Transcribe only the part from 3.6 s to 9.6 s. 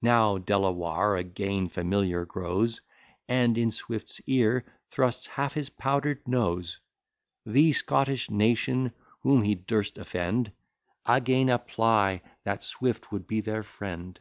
Swift's ear thrusts half his powder'd nose. The Scottish nation, whom he